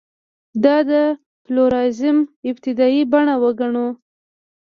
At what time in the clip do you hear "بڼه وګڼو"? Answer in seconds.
3.11-3.87